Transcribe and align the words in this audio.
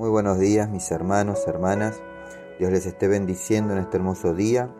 Muy 0.00 0.08
buenos 0.08 0.38
días 0.38 0.70
mis 0.70 0.90
hermanos, 0.92 1.46
hermanas. 1.46 2.00
Dios 2.58 2.72
les 2.72 2.86
esté 2.86 3.06
bendiciendo 3.06 3.74
en 3.74 3.80
este 3.80 3.98
hermoso 3.98 4.32
día 4.32 4.70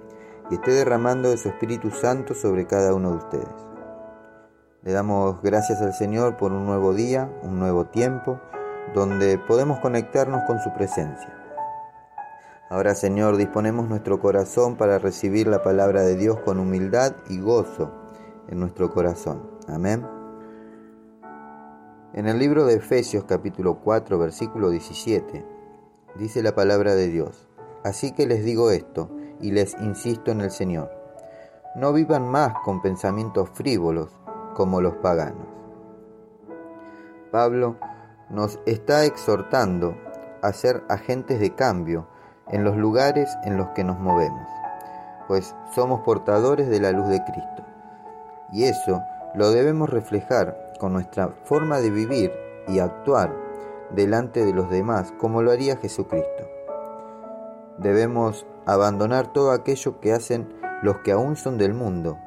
y 0.51 0.55
esté 0.55 0.71
derramando 0.71 1.29
de 1.29 1.37
su 1.37 1.51
Espíritu 1.51 1.91
Santo 1.91 2.33
sobre 2.33 2.67
cada 2.67 2.95
uno 2.95 3.11
de 3.11 3.17
ustedes. 3.19 3.69
Le 4.83 4.93
damos 4.93 5.43
gracias 5.43 5.83
al 5.83 5.93
Señor 5.93 6.39
por 6.39 6.53
un 6.53 6.65
nuevo 6.65 6.95
día, 6.95 7.31
un 7.43 7.59
nuevo 7.59 7.85
tiempo, 7.85 8.41
donde 8.95 9.37
podemos 9.37 9.79
conectarnos 9.81 10.45
con 10.47 10.59
su 10.61 10.73
presencia. 10.73 11.37
Ahora 12.71 12.95
Señor, 12.95 13.37
disponemos 13.37 13.91
nuestro 13.91 14.21
corazón 14.21 14.77
para 14.77 14.99
recibir 14.99 15.49
la 15.49 15.63
palabra 15.63 16.01
de 16.01 16.17
Dios 16.17 16.39
con 16.47 16.59
humildad 16.59 17.13
y 17.29 17.41
gozo 17.41 17.93
en 18.49 18.59
nuestro 18.59 18.91
corazón. 18.91 19.51
Amén. 19.69 20.20
En 22.13 22.27
el 22.27 22.41
libro 22.41 22.67
de 22.67 22.75
Efesios 22.75 23.23
capítulo 23.23 23.79
4 23.85 24.19
versículo 24.19 24.71
17 24.71 25.47
dice 26.17 26.43
la 26.43 26.57
palabra 26.57 26.97
de 26.97 27.07
Dios, 27.07 27.49
Así 27.85 28.11
que 28.11 28.27
les 28.27 28.45
digo 28.45 28.73
esto 28.73 29.09
y 29.41 29.53
les 29.53 29.75
insisto 29.81 30.33
en 30.33 30.41
el 30.41 30.51
Señor, 30.51 30.91
no 31.77 31.93
vivan 31.93 32.29
más 32.29 32.53
con 32.65 32.83
pensamientos 32.83 33.49
frívolos 33.51 34.11
como 34.55 34.81
los 34.81 34.97
paganos. 34.97 35.47
Pablo 37.31 37.77
nos 38.29 38.59
está 38.67 39.05
exhortando 39.05 39.97
a 40.43 40.53
ser 40.53 40.83
agentes 40.89 41.39
de 41.39 41.55
cambio 41.55 42.09
en 42.49 42.65
los 42.65 42.77
lugares 42.77 43.31
en 43.45 43.57
los 43.57 43.69
que 43.69 43.85
nos 43.85 44.01
movemos, 44.01 44.49
pues 45.29 45.55
somos 45.73 46.01
portadores 46.01 46.69
de 46.71 46.81
la 46.81 46.91
luz 46.91 47.07
de 47.07 47.23
Cristo. 47.23 47.65
Y 48.53 48.65
eso 48.65 49.01
lo 49.37 49.53
debemos 49.53 49.89
reflejar 49.89 50.60
con 50.81 50.95
nuestra 50.95 51.29
forma 51.45 51.79
de 51.79 51.91
vivir 51.91 52.33
y 52.67 52.81
actuar 52.81 53.37
delante 53.95 54.45
de 54.45 54.53
los 54.53 54.71
demás 54.71 55.13
como 55.19 55.43
lo 55.43 55.53
haría 55.53 55.77
Jesucristo. 55.77 56.49
Debemos 57.79 58.47
abandonar 58.67 59.33
todo 59.33 59.53
aquello 59.53 60.01
que 60.01 60.13
hacen 60.13 60.53
los 60.83 60.99
que 60.99 61.13
aún 61.13 61.37
son 61.37 61.59
del 61.59 61.75
mundo 61.75 62.19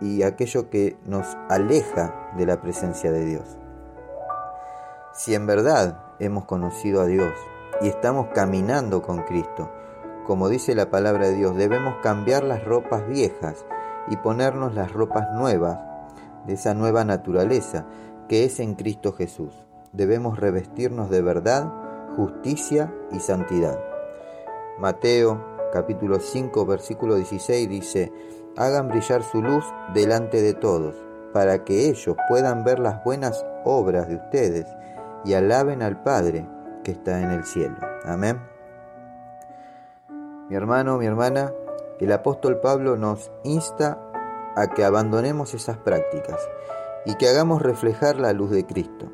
y 0.00 0.22
aquello 0.22 0.70
que 0.70 0.96
nos 1.04 1.26
aleja 1.48 2.32
de 2.36 2.46
la 2.46 2.60
presencia 2.60 3.10
de 3.10 3.24
Dios. 3.24 3.58
Si 5.12 5.34
en 5.34 5.46
verdad 5.46 6.00
hemos 6.18 6.44
conocido 6.44 7.00
a 7.00 7.06
Dios 7.06 7.32
y 7.80 7.88
estamos 7.88 8.28
caminando 8.34 9.02
con 9.02 9.22
Cristo, 9.24 9.70
como 10.26 10.48
dice 10.48 10.74
la 10.74 10.90
palabra 10.90 11.26
de 11.28 11.34
Dios, 11.34 11.56
debemos 11.56 11.96
cambiar 12.02 12.44
las 12.44 12.64
ropas 12.64 13.08
viejas 13.08 13.64
y 14.08 14.16
ponernos 14.16 14.74
las 14.74 14.92
ropas 14.92 15.26
nuevas 15.32 15.87
de 16.48 16.54
esa 16.54 16.74
nueva 16.74 17.04
naturaleza 17.04 17.86
que 18.28 18.44
es 18.44 18.58
en 18.58 18.74
Cristo 18.74 19.12
Jesús. 19.12 19.54
Debemos 19.92 20.38
revestirnos 20.38 21.10
de 21.10 21.22
verdad, 21.22 21.70
justicia 22.16 22.92
y 23.12 23.20
santidad. 23.20 23.78
Mateo 24.78 25.44
capítulo 25.72 26.18
5 26.18 26.66
versículo 26.66 27.16
16 27.16 27.68
dice, 27.68 28.12
hagan 28.56 28.88
brillar 28.88 29.22
su 29.22 29.42
luz 29.42 29.64
delante 29.94 30.42
de 30.42 30.54
todos, 30.54 30.96
para 31.32 31.64
que 31.64 31.88
ellos 31.88 32.16
puedan 32.28 32.64
ver 32.64 32.78
las 32.78 33.04
buenas 33.04 33.44
obras 33.64 34.08
de 34.08 34.16
ustedes 34.16 34.66
y 35.24 35.34
alaben 35.34 35.82
al 35.82 36.02
Padre 36.02 36.48
que 36.82 36.92
está 36.92 37.20
en 37.20 37.30
el 37.30 37.44
cielo. 37.44 37.76
Amén. 38.04 38.40
Mi 40.48 40.56
hermano, 40.56 40.96
mi 40.96 41.04
hermana, 41.04 41.52
el 42.00 42.12
apóstol 42.12 42.60
Pablo 42.60 42.96
nos 42.96 43.30
insta 43.44 43.98
a 44.58 44.66
que 44.74 44.84
abandonemos 44.84 45.54
esas 45.54 45.76
prácticas 45.76 46.40
y 47.04 47.14
que 47.14 47.28
hagamos 47.28 47.62
reflejar 47.62 48.16
la 48.16 48.32
luz 48.32 48.50
de 48.50 48.66
Cristo, 48.66 49.06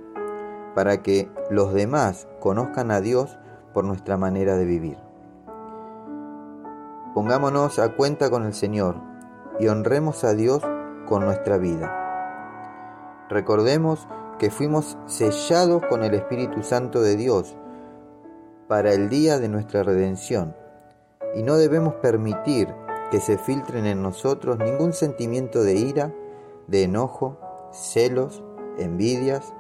para 0.75 1.03
que 1.03 1.31
los 1.51 1.75
demás 1.75 2.27
conozcan 2.41 2.91
a 2.91 3.03
Dios 3.03 3.39
por 3.75 3.85
nuestra 3.85 4.17
manera 4.17 4.57
de 4.57 4.65
vivir. 4.65 4.97
Pongámonos 7.13 7.79
a 7.79 7.95
cuenta 7.95 8.31
con 8.31 8.47
el 8.47 8.55
Señor 8.55 8.97
y 9.61 9.69
honremos 9.69 10.25
a 10.25 10.33
Dios 10.33 10.63
con 11.07 11.27
nuestra 11.27 11.59
vida. 11.59 13.27
Recordemos 13.29 14.09
que 14.39 14.51
fuimos 14.51 14.97
sellados 15.05 15.85
con 15.87 16.05
el 16.05 16.15
Espíritu 16.15 16.63
Santo 16.63 17.03
de 17.03 17.17
Dios 17.17 17.55
para 18.67 18.95
el 18.95 19.11
día 19.11 19.39
de 19.39 19.49
nuestra 19.49 19.83
redención 19.83 20.57
y 21.35 21.43
no 21.43 21.57
debemos 21.57 21.95
permitir 21.97 22.75
que 23.11 23.21
se 23.21 23.39
filtren 23.39 23.87
en 23.87 24.03
nosotros 24.03 24.59
ningún 24.59 24.93
sentimiento 24.93 25.63
de 25.63 25.75
ira, 25.75 26.13
de 26.67 26.85
enojo, 26.85 27.39
celos, 27.73 28.43
envidias, 28.79 29.53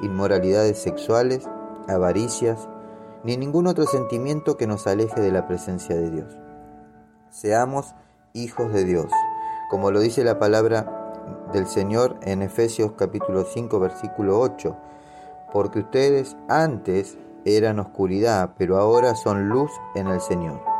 inmoralidades 0.00 0.78
sexuales, 0.78 1.48
avaricias, 1.88 2.68
ni 3.24 3.36
ningún 3.36 3.66
otro 3.66 3.86
sentimiento 3.86 4.56
que 4.56 4.66
nos 4.66 4.86
aleje 4.86 5.20
de 5.20 5.30
la 5.30 5.46
presencia 5.46 5.94
de 5.94 6.10
Dios. 6.10 6.38
Seamos 7.30 7.94
hijos 8.32 8.72
de 8.72 8.84
Dios, 8.84 9.10
como 9.70 9.90
lo 9.90 10.00
dice 10.00 10.24
la 10.24 10.38
palabra 10.38 11.50
del 11.52 11.66
Señor 11.66 12.18
en 12.22 12.42
Efesios 12.42 12.92
capítulo 12.96 13.44
5 13.44 13.78
versículo 13.78 14.40
8, 14.40 14.76
porque 15.52 15.80
ustedes 15.80 16.36
antes 16.48 17.16
eran 17.44 17.78
oscuridad, 17.78 18.54
pero 18.56 18.78
ahora 18.78 19.14
son 19.14 19.48
luz 19.48 19.70
en 19.94 20.08
el 20.08 20.20
Señor 20.20 20.72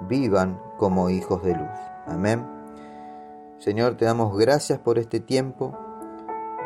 vivan 0.00 0.58
como 0.80 1.10
hijos 1.10 1.42
de 1.42 1.54
luz. 1.54 1.68
Amén. 2.06 2.42
Señor, 3.58 3.96
te 3.98 4.06
damos 4.06 4.34
gracias 4.38 4.78
por 4.78 4.98
este 4.98 5.20
tiempo, 5.20 5.76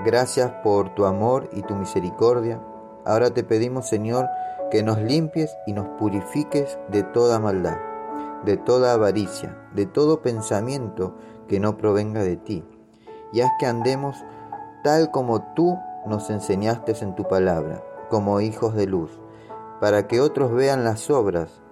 gracias 0.05 0.53
por 0.63 0.95
tu 0.95 1.05
amor 1.05 1.51
y 1.53 1.63
tu 1.63 1.75
misericordia. 1.75 2.63
Ahora 3.05 3.31
te 3.31 3.43
pedimos, 3.43 3.89
Señor, 3.89 4.29
que 4.71 4.85
nos 4.85 5.01
limpies 5.01 5.57
y 5.67 5.73
nos 5.73 5.89
purifiques 5.99 6.79
de 6.93 7.03
toda 7.03 7.41
maldad, 7.41 7.77
de 8.45 8.57
toda 8.57 8.93
avaricia, 8.93 9.59
de 9.75 9.85
todo 9.85 10.23
pensamiento 10.23 11.17
que 11.49 11.59
no 11.59 11.77
provenga 11.77 12.23
de 12.23 12.37
ti, 12.37 12.65
y 13.33 13.41
haz 13.41 13.51
que 13.59 13.67
andemos 13.67 14.17
tal 14.85 15.11
como 15.11 15.43
tú 15.55 15.77
nos 16.07 16.31
enseñaste 16.31 16.95
en 17.01 17.17
tu 17.17 17.27
palabra, 17.27 17.83
como 18.11 18.41
hijos 18.41 18.77
de 18.77 18.87
luz, 18.87 19.11
para 19.81 20.07
que 20.07 20.21
otros 20.21 20.53
vean 20.53 20.85
las 20.85 21.11
obras 21.11 21.63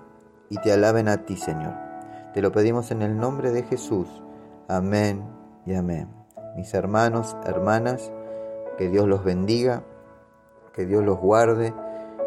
y 0.51 0.57
te 0.57 0.73
alaben 0.73 1.07
a 1.07 1.19
ti, 1.19 1.37
Señor. 1.37 1.92
Te 2.35 2.41
lo 2.41 2.51
pedimos 2.51 2.91
en 2.91 3.03
el 3.03 3.19
nombre 3.19 3.51
de 3.51 3.63
Jesús. 3.63 4.09
Amén 4.67 5.23
y 5.67 5.75
amén. 5.75 6.09
Mis 6.57 6.73
hermanos, 6.73 7.37
hermanas, 7.45 8.11
que 8.79 8.89
Dios 8.89 9.07
los 9.07 9.23
bendiga, 9.23 9.83
que 10.73 10.87
Dios 10.87 11.05
los 11.05 11.19
guarde 11.19 11.75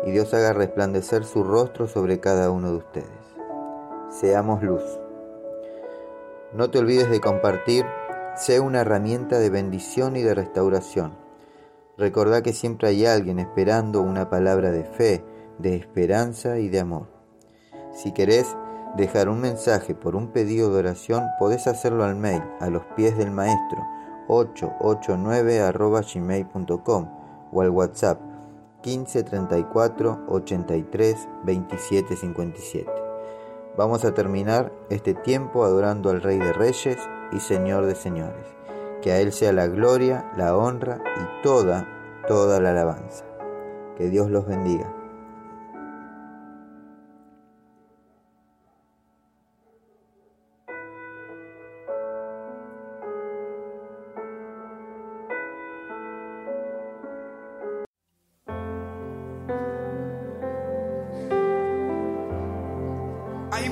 y 0.05 0.11
Dios 0.11 0.31
haga 0.35 0.53
resplandecer 0.53 1.23
su 1.23 1.43
rostro 1.43 1.87
sobre 1.87 2.19
cada 2.19 2.51
uno 2.51 2.69
de 2.69 2.77
ustedes. 2.77 3.09
Seamos 4.09 4.61
luz. 4.61 4.83
No 6.53 6.69
te 6.69 6.77
olvides 6.77 7.09
de 7.09 7.19
compartir, 7.19 7.83
sea 8.35 8.61
una 8.61 8.81
herramienta 8.81 9.39
de 9.39 9.49
bendición 9.49 10.15
y 10.17 10.21
de 10.21 10.35
restauración. 10.35 11.17
Recordá 11.97 12.43
que 12.43 12.53
siempre 12.53 12.89
hay 12.89 13.07
alguien 13.07 13.39
esperando 13.39 14.01
una 14.01 14.29
palabra 14.29 14.69
de 14.69 14.83
fe, 14.83 15.23
de 15.57 15.75
esperanza 15.75 16.59
y 16.59 16.69
de 16.69 16.79
amor. 16.79 17.07
Si 17.91 18.11
querés 18.11 18.55
dejar 18.95 19.29
un 19.29 19.41
mensaje 19.41 19.93
por 19.93 20.15
un 20.15 20.27
pedido 20.29 20.71
de 20.71 20.79
oración, 20.79 21.25
podés 21.37 21.67
hacerlo 21.67 22.03
al 22.03 22.15
mail 22.15 22.43
a 22.59 22.69
los 22.69 22.83
pies 22.95 23.17
del 23.17 23.31
maestro 23.31 23.85
889 24.27 25.61
o 27.51 27.61
al 27.61 27.69
WhatsApp 27.69 28.19
15 28.81 29.23
34 29.23 30.25
83 30.27 31.27
27 31.43 32.15
57. 32.15 32.91
Vamos 33.77 34.05
a 34.05 34.13
terminar 34.13 34.71
este 34.89 35.13
tiempo 35.13 35.65
adorando 35.65 36.09
al 36.09 36.21
Rey 36.21 36.37
de 36.37 36.53
Reyes 36.53 36.97
y 37.31 37.39
Señor 37.39 37.85
de 37.85 37.95
Señores. 37.95 38.45
Que 39.01 39.11
a 39.11 39.19
Él 39.19 39.33
sea 39.33 39.51
la 39.53 39.67
gloria, 39.67 40.31
la 40.37 40.55
honra 40.55 41.01
y 41.17 41.43
toda, 41.43 41.87
toda 42.27 42.61
la 42.61 42.71
alabanza. 42.71 43.25
Que 43.97 44.09
Dios 44.09 44.29
los 44.29 44.45
bendiga. 44.45 45.04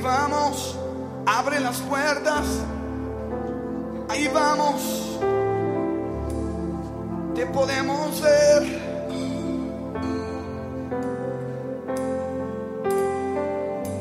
Vamos, 0.04 0.76
abre 1.26 1.60
las 1.60 1.78
puertas. 1.80 2.46
Ahí 4.10 4.28
vamos, 4.28 5.20
te 7.34 7.46
podemos 7.48 8.22
ver. 8.22 8.94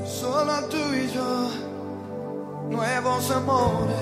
Solo 0.04 0.52
tú 0.68 0.94
y 0.94 1.08
yo, 1.12 1.50
nuevos 2.68 3.30
amores. 3.30 3.96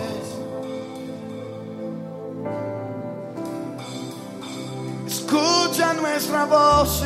Escucha 5.06 5.93
nuestra 5.94 6.44
voz. 6.46 7.05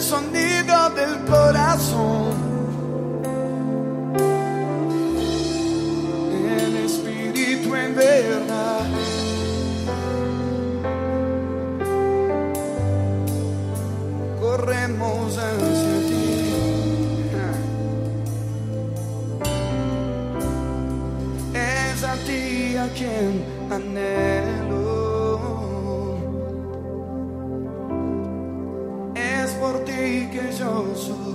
Sonido 0.00 0.90
del 0.90 1.24
corazón. 1.24 2.34
El 6.60 6.76
espíritu 6.84 7.74
en 7.74 7.94
verdad. 7.94 8.86
Corremos 14.40 15.38
hacia 15.38 15.98
ti. 16.08 16.24
Es 21.54 22.04
a 22.04 22.14
ti 22.26 22.76
a 22.76 22.88
quien 22.94 23.44
anhelo. 23.70 24.55
Ti 30.50 30.58
que 30.58 31.25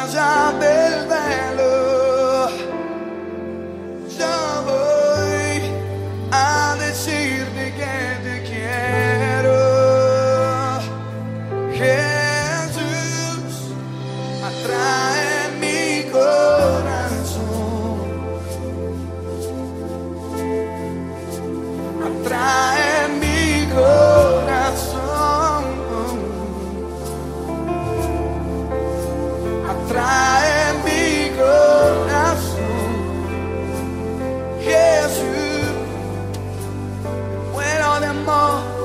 Más 0.00 0.14
allá 0.14 0.79
amor. 38.20 38.80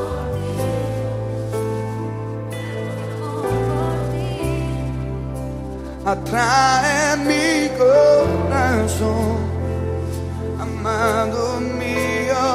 Atrae 6.06 7.18
mi 7.28 7.70
corazón, 7.80 9.38
amado 10.60 11.60
mío. 11.60 12.46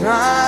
Trae 0.00 0.39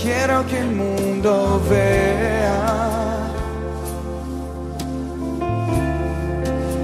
Quiero 0.00 0.46
que 0.46 0.58
el 0.58 0.70
mundo 0.70 1.60
vea. 1.68 2.88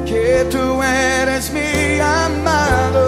que 0.04 0.46
tú 0.50 0.82
eres 0.82 1.50
mi 1.52 1.98
amado 1.98 3.04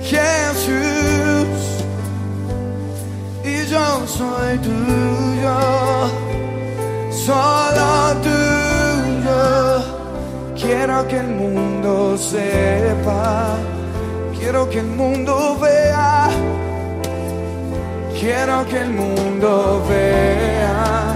Jesús 0.00 1.48
y 3.42 3.66
yo 3.66 4.06
soy 4.06 4.58
tuyo, 4.58 5.58
solo 7.10 8.20
tuyo. 8.22 8.39
Quiero 10.80 11.06
que 11.08 11.18
el 11.18 11.28
mundo 11.28 12.16
sepa, 12.16 13.58
quiero 14.38 14.66
que 14.70 14.78
el 14.78 14.86
mundo 14.86 15.58
vea, 15.60 16.30
quiero 18.18 18.66
que 18.66 18.78
el 18.78 18.90
mundo 18.94 19.84
vea. 19.86 21.14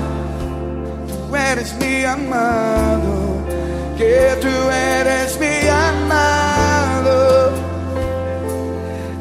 Tú 1.08 1.34
eres 1.34 1.74
mi 1.80 2.04
amado, 2.04 3.14
que 3.96 4.36
tú 4.42 4.54
eres 4.70 5.40
mi 5.40 5.66
amado, 5.66 7.50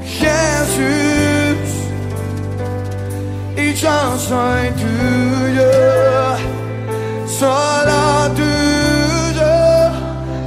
Jesús, 0.04 1.70
y 3.56 3.74
yo 3.76 4.18
soy 4.18 4.72
tuyo, 4.72 4.93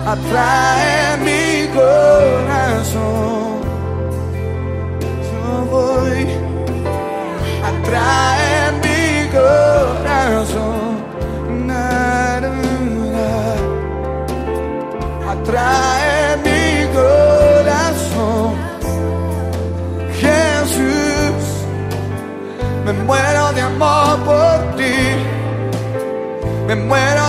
atrae 0.06 1.16
mi 1.26 1.68
corazón, 1.74 3.60
yo 5.28 5.46
voy 5.70 6.26
atrae 7.70 8.72
mi 8.82 9.02
corazón. 9.36 10.86
Na. 11.66 12.06
Atrae 15.46 16.36
mi 16.46 16.86
corazón. 16.92 18.54
Jesús, 20.20 21.42
me 22.84 22.92
muero 22.92 23.52
de 23.52 23.60
amor 23.60 24.18
por 24.24 24.76
ti. 24.76 24.96
Me 26.66 26.74
muero 26.74 27.25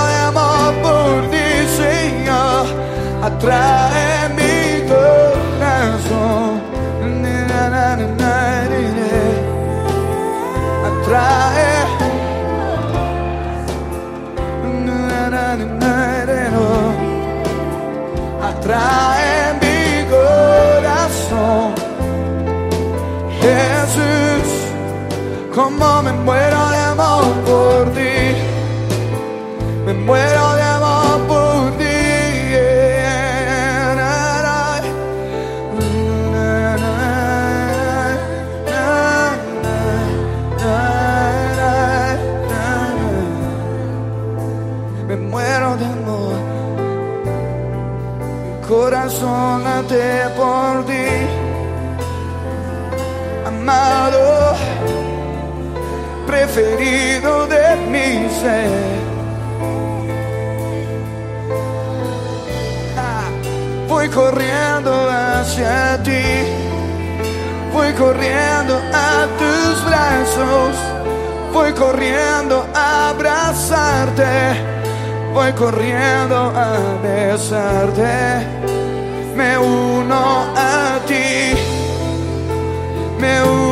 Atrae 3.47 4.29
mi 4.35 4.89
corazón. 4.89 6.61
Atrae. 10.85 11.57
Atrae 18.49 19.53
mi 19.61 20.05
corazón. 20.09 21.73
Jesús, 23.41 24.49
como 25.55 26.03
me 26.03 26.11
muero 26.11 26.69
de 26.69 26.77
amor 26.77 27.25
por 27.45 27.93
ti. 27.93 28.17
Me 29.85 29.93
muero 29.93 30.55
de 30.55 30.56
corazón 48.67 49.63
late 49.63 50.29
por 50.35 50.85
ti, 50.85 51.07
amado, 53.45 54.55
preferido 56.25 57.47
de 57.47 57.75
mi 57.91 58.29
ser. 58.29 58.69
Ah, 62.97 63.29
voy 63.87 64.09
corriendo 64.09 64.91
hacia 65.09 66.03
ti, 66.03 66.23
voy 67.73 67.93
corriendo 67.93 68.81
a 68.93 69.27
tus 69.39 69.85
brazos, 69.85 70.75
voy 71.53 71.71
corriendo 71.73 72.65
a 72.75 73.09
abrazarte 73.11 74.76
Voy 75.37 75.53
corriendo 75.53 76.51
a 76.55 76.97
besarte, 77.03 78.43
me 79.35 79.55
uno 79.55 80.45
a 80.55 80.99
ti, 81.05 81.53
me 83.19 83.43
uno 83.43 83.66